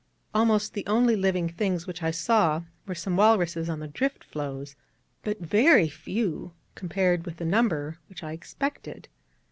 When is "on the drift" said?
3.69-4.23